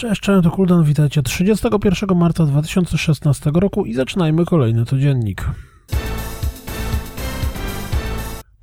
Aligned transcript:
Cześć, 0.00 0.20
cześć, 0.20 0.44
to 0.44 0.50
Kuldan, 0.50 0.84
witajcie 0.84 1.22
31 1.22 2.18
marca 2.18 2.46
2016 2.46 3.50
roku 3.54 3.84
i 3.84 3.94
zaczynajmy 3.94 4.44
kolejny 4.44 4.84
codziennik. 4.84 5.50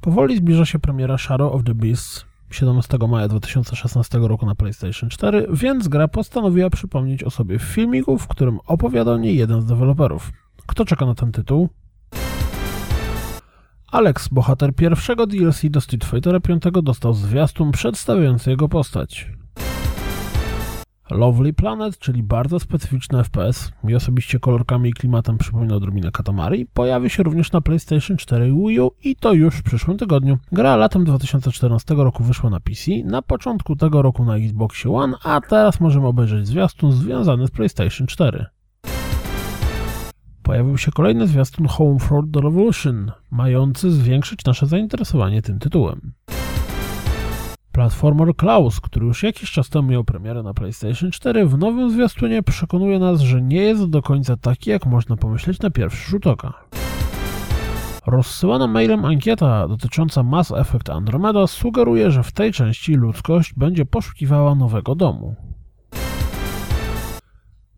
Powoli 0.01 0.37
zbliża 0.37 0.65
się 0.65 0.79
premiera 0.79 1.17
Shadow 1.17 1.53
of 1.53 1.63
the 1.63 1.75
Beast 1.75 2.25
17 2.51 2.97
maja 3.09 3.27
2016 3.27 4.17
roku 4.17 4.45
na 4.45 4.55
PlayStation 4.55 5.09
4, 5.09 5.47
więc 5.53 5.87
gra 5.87 6.07
postanowiła 6.07 6.69
przypomnieć 6.69 7.23
o 7.23 7.29
sobie 7.29 7.59
w 7.59 7.63
filmiku, 7.63 8.17
w 8.17 8.27
którym 8.27 8.59
opowiada 8.65 9.11
o 9.11 9.17
niej 9.17 9.37
jeden 9.37 9.61
z 9.61 9.65
deweloperów. 9.65 10.31
Kto 10.67 10.85
czeka 10.85 11.05
na 11.05 11.15
ten 11.15 11.31
tytuł? 11.31 11.69
Alex, 13.91 14.27
bohater 14.27 14.75
pierwszego 14.75 15.27
DLC 15.27 15.61
do 15.69 15.81
Street 15.81 16.05
Fightera 16.05 16.39
5 16.39 16.63
dostał 16.83 17.13
zwiastun 17.13 17.71
przedstawiający 17.71 18.49
jego 18.49 18.69
postać. 18.69 19.31
Lovely 21.11 21.53
Planet, 21.53 21.99
czyli 21.99 22.23
bardzo 22.23 22.59
specyficzny 22.59 23.23
FPS, 23.23 23.71
mi 23.83 23.95
osobiście 23.95 24.39
kolorkami 24.39 24.89
i 24.89 24.93
klimatem 24.93 25.37
przypomina 25.37 25.75
odrobinę 25.75 26.11
Katamari, 26.11 26.65
pojawi 26.65 27.09
się 27.09 27.23
również 27.23 27.51
na 27.51 27.61
PlayStation 27.61 28.17
4 28.17 28.49
i 28.49 28.51
Wii 28.51 28.79
U 28.79 28.91
i 29.03 29.15
to 29.15 29.33
już 29.33 29.55
w 29.55 29.63
przyszłym 29.63 29.97
tygodniu. 29.97 30.37
Gra 30.51 30.75
latem 30.75 31.05
2014 31.05 31.95
roku 31.95 32.23
wyszła 32.23 32.49
na 32.49 32.59
PC, 32.59 32.91
na 33.05 33.21
początku 33.21 33.75
tego 33.75 34.01
roku 34.01 34.25
na 34.25 34.37
Xbox 34.37 34.85
One, 34.85 35.17
a 35.23 35.41
teraz 35.41 35.79
możemy 35.79 36.07
obejrzeć 36.07 36.47
zwiastun 36.47 36.91
związany 36.91 37.47
z 37.47 37.51
PlayStation 37.51 38.07
4. 38.07 38.45
Pojawił 40.43 40.77
się 40.77 40.91
kolejny 40.91 41.27
zwiastun 41.27 41.67
Homefront 41.67 42.33
The 42.33 42.41
Revolution, 42.41 43.11
mający 43.31 43.91
zwiększyć 43.91 44.45
nasze 44.45 44.65
zainteresowanie 44.65 45.41
tym 45.41 45.59
tytułem. 45.59 46.13
Platformer 47.77 48.35
Klaus, 48.35 48.79
który 48.79 49.05
już 49.05 49.23
jakiś 49.23 49.51
czas 49.51 49.69
temu 49.69 49.87
miał 49.87 50.03
premierę 50.03 50.43
na 50.43 50.53
PlayStation 50.53 51.11
4, 51.11 51.45
w 51.45 51.57
nowym 51.57 51.91
zwiastunie 51.91 52.43
przekonuje 52.43 52.99
nas, 52.99 53.19
że 53.19 53.41
nie 53.41 53.61
jest 53.61 53.89
do 53.89 54.01
końca 54.01 54.37
taki, 54.37 54.69
jak 54.69 54.85
można 54.85 55.17
pomyśleć 55.17 55.59
na 55.59 55.69
pierwszy 55.69 56.09
rzut 56.09 56.27
oka. 56.27 56.53
Rozsyłana 58.07 58.67
mailem 58.67 59.05
ankieta 59.05 59.67
dotycząca 59.67 60.23
Mass 60.23 60.51
Effect 60.51 60.89
Andromeda 60.89 61.47
sugeruje, 61.47 62.11
że 62.11 62.23
w 62.23 62.31
tej 62.31 62.51
części 62.51 62.93
ludzkość 62.93 63.53
będzie 63.53 63.85
poszukiwała 63.85 64.55
nowego 64.55 64.95
domu. 64.95 65.35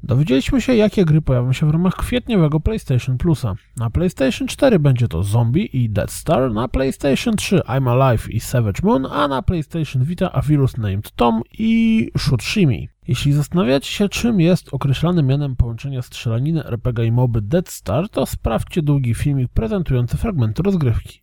Dowiedzieliśmy 0.09 0.61
się, 0.61 0.75
jakie 0.75 1.05
gry 1.05 1.21
pojawią 1.21 1.53
się 1.53 1.67
w 1.67 1.69
ramach 1.69 1.95
kwietniowego 1.95 2.59
PlayStation 2.59 3.17
Plusa. 3.17 3.55
Na 3.77 3.89
PlayStation 3.89 4.47
4 4.47 4.79
będzie 4.79 5.07
to 5.07 5.23
Zombie 5.23 5.77
i 5.77 5.89
Dead 5.89 6.11
Star, 6.11 6.53
na 6.53 6.67
PlayStation 6.67 7.35
3 7.35 7.57
I'm 7.57 7.89
Alive 7.89 8.29
i 8.29 8.39
Savage 8.39 8.81
Moon, 8.83 9.05
a 9.05 9.27
na 9.27 9.41
PlayStation 9.41 10.03
Vita 10.03 10.31
A 10.31 10.41
Virus 10.41 10.77
Named 10.77 11.11
Tom 11.11 11.41
i 11.59 12.11
Shushimi. 12.17 12.89
Jeśli 13.07 13.33
zastanawiacie 13.33 13.91
się, 13.91 14.09
czym 14.09 14.41
jest 14.41 14.73
określany 14.73 15.23
mianem 15.23 15.55
połączenia 15.55 16.01
strzelaniny 16.01 16.65
RPG 16.65 17.05
i 17.05 17.11
moby 17.11 17.41
Dead 17.41 17.69
Star, 17.69 18.09
to 18.09 18.25
sprawdźcie 18.25 18.81
długi 18.81 19.13
filmik 19.13 19.51
prezentujący 19.51 20.17
fragmenty 20.17 20.63
rozgrywki. 20.63 21.21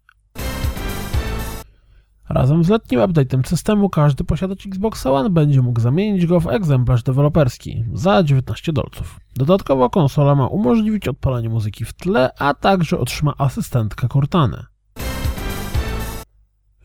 Razem 2.29 2.65
z 2.65 2.69
letnim 2.69 3.01
update'em 3.01 3.47
systemu 3.47 3.89
każdy 3.89 4.25
posiadacz 4.25 4.67
Xbox 4.67 5.07
One 5.07 5.31
będzie 5.31 5.63
mógł 5.63 5.81
zamienić 5.81 6.27
go 6.27 6.41
w 6.41 6.47
egzemplarz 6.47 7.03
deweloperski 7.03 7.85
za 7.93 8.23
19 8.23 8.73
dolców. 8.73 9.21
Dodatkowo 9.37 9.91
konsola 9.91 10.35
ma 10.35 10.47
umożliwić 10.47 11.09
odpalanie 11.09 11.49
muzyki 11.49 11.85
w 11.85 11.93
tle, 11.93 12.31
a 12.39 12.55
także 12.55 12.99
otrzyma 12.99 13.35
asystentkę 13.39 14.09
Cortana. 14.09 14.67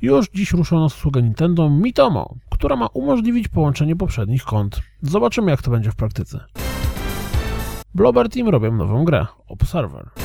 Już 0.01 0.29
dziś 0.29 0.53
ruszono 0.53 0.85
usługę 0.85 1.21
Nintendo 1.21 1.69
Mitomo, 1.69 2.35
która 2.49 2.75
ma 2.75 2.87
umożliwić 2.87 3.47
połączenie 3.47 3.95
poprzednich 3.95 4.43
kont. 4.43 4.81
Zobaczymy 5.01 5.51
jak 5.51 5.61
to 5.61 5.71
będzie 5.71 5.91
w 5.91 5.95
praktyce. 5.95 6.45
Blobber 7.95 8.29
Team 8.29 8.49
robią 8.49 8.75
nową 8.75 9.03
grę, 9.03 9.25
Observer. 9.47 10.20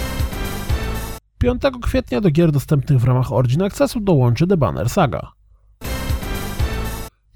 5 1.39 1.63
kwietnia 1.83 2.21
do 2.21 2.31
gier 2.31 2.53
dostępnych 2.53 3.01
w 3.01 3.05
ramach 3.05 3.33
Origin 3.33 3.63
Accessu 3.63 4.01
dołączy 4.01 4.47
The 4.47 4.57
Banner 4.57 4.91
Saga. 4.91 5.33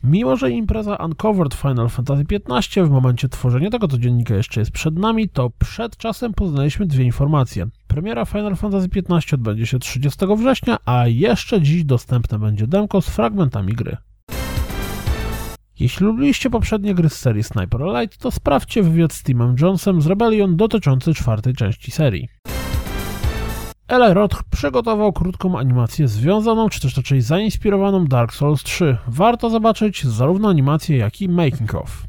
Mimo, 0.04 0.36
że 0.36 0.50
impreza 0.50 0.96
Uncovered 0.96 1.54
Final 1.54 1.88
Fantasy 1.88 2.24
XV 2.30 2.86
w 2.86 2.90
momencie 2.90 3.28
tworzenia 3.28 3.70
tego 3.70 3.88
codziennika 3.88 4.34
jeszcze 4.34 4.60
jest 4.60 4.72
przed 4.72 4.98
nami, 4.98 5.28
to 5.28 5.50
przed 5.58 5.96
czasem 5.96 6.34
poznaliśmy 6.34 6.86
dwie 6.86 7.04
informacje. 7.04 7.66
Premiera 7.86 8.24
Final 8.24 8.56
Fantasy 8.56 8.88
XV 8.96 9.34
odbędzie 9.34 9.66
się 9.66 9.78
30 9.78 10.26
września, 10.36 10.78
a 10.84 11.06
jeszcze 11.06 11.60
dziś 11.60 11.84
dostępne 11.84 12.38
będzie 12.38 12.66
demko 12.66 13.00
z 13.00 13.08
fragmentami 13.08 13.72
gry. 13.72 13.96
Jeśli 15.80 16.06
lubiliście 16.06 16.50
poprzednie 16.50 16.94
gry 16.94 17.08
z 17.08 17.18
serii 17.18 17.42
Sniper 17.42 17.82
Elite, 17.82 18.16
to 18.18 18.30
sprawdźcie 18.30 18.82
wywiad 18.82 19.12
z 19.12 19.22
Timem 19.22 19.56
Jonesem 19.60 20.02
z 20.02 20.06
Rebellion 20.06 20.56
dotyczący 20.56 21.14
czwartej 21.14 21.54
części 21.54 21.90
serii. 21.90 22.28
Eli 23.90 24.14
Roth 24.14 24.42
przygotował 24.50 25.12
krótką 25.12 25.58
animację 25.58 26.08
związaną, 26.08 26.68
czy 26.68 26.80
też 26.80 26.96
raczej 26.96 27.20
zainspirowaną 27.20 28.04
Dark 28.04 28.32
Souls 28.32 28.62
3. 28.62 28.96
Warto 29.06 29.50
zobaczyć 29.50 30.04
zarówno 30.04 30.48
animację, 30.48 30.96
jak 30.96 31.20
i 31.20 31.28
making 31.28 31.74
of. 31.74 32.02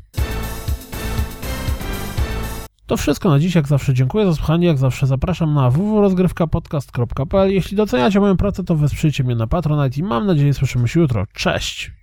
To 2.85 2.97
wszystko 2.97 3.29
na 3.29 3.39
dziś, 3.39 3.55
jak 3.55 3.67
zawsze 3.67 3.93
dziękuję 3.93 4.25
za 4.25 4.33
słuchanie, 4.33 4.67
jak 4.67 4.77
zawsze 4.77 5.07
zapraszam 5.07 5.53
na 5.53 5.69
www.rozgrywkapodcast.pl 5.69 7.51
Jeśli 7.51 7.77
doceniacie 7.77 8.19
moją 8.19 8.37
pracę, 8.37 8.63
to 8.63 8.75
wesprzyjcie 8.75 9.23
mnie 9.23 9.35
na 9.35 9.47
Patronite 9.47 9.99
i 9.99 10.03
mam 10.03 10.27
nadzieję 10.27 10.53
słyszymy 10.53 10.87
się 10.87 10.99
jutro. 10.99 11.25
Cześć! 11.33 11.91